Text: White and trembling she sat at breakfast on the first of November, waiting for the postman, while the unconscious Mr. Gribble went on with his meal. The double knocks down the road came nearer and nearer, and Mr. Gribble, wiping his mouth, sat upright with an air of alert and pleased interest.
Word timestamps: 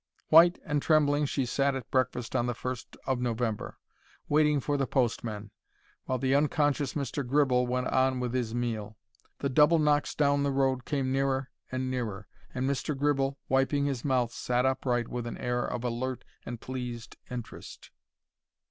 White 0.29 0.57
and 0.65 0.81
trembling 0.81 1.27
she 1.27 1.45
sat 1.45 1.75
at 1.75 1.91
breakfast 1.91 2.35
on 2.35 2.47
the 2.47 2.55
first 2.55 2.97
of 3.05 3.19
November, 3.19 3.77
waiting 4.27 4.59
for 4.59 4.75
the 4.75 4.87
postman, 4.87 5.51
while 6.05 6.17
the 6.17 6.33
unconscious 6.33 6.95
Mr. 6.95 7.23
Gribble 7.23 7.67
went 7.67 7.85
on 7.85 8.19
with 8.19 8.33
his 8.33 8.55
meal. 8.55 8.97
The 9.37 9.49
double 9.49 9.77
knocks 9.77 10.15
down 10.15 10.41
the 10.41 10.49
road 10.49 10.85
came 10.85 11.11
nearer 11.11 11.51
and 11.71 11.91
nearer, 11.91 12.27
and 12.51 12.67
Mr. 12.67 12.97
Gribble, 12.97 13.37
wiping 13.47 13.85
his 13.85 14.03
mouth, 14.03 14.31
sat 14.31 14.65
upright 14.65 15.07
with 15.07 15.27
an 15.27 15.37
air 15.37 15.63
of 15.65 15.83
alert 15.83 16.23
and 16.47 16.59
pleased 16.59 17.17
interest. 17.29 17.91